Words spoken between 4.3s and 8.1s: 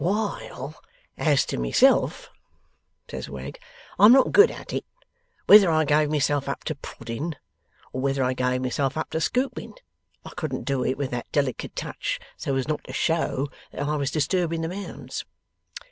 good at it. Whether I gave myself up to prodding, or